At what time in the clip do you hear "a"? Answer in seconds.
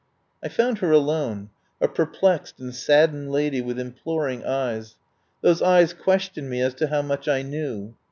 1.79-1.87